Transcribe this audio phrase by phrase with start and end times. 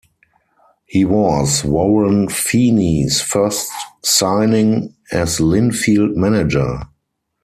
[0.87, 3.69] He was Warren Feeney's first
[4.01, 6.81] signing as Linfield manager.